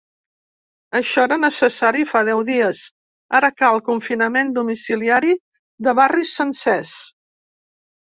[0.99, 2.81] Això era necessari fa deu dies,
[3.39, 5.35] ara cal confinament domiciliari
[5.89, 6.95] de barris sencers.